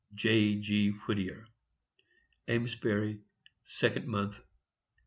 J. 0.15 0.55
G. 0.59 0.89
WHITTIER. 0.89 1.47
_Amesbury, 2.47 3.21
Second. 3.65 4.07
mo. 4.07 4.17
18th, 4.29 4.39
1852. 4.39 4.43